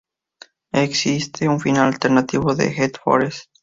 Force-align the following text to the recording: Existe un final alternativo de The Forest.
Existe 0.73 1.47
un 1.47 1.59
final 1.59 1.85
alternativo 1.89 2.55
de 2.55 2.71
The 2.71 2.91
Forest. 3.03 3.51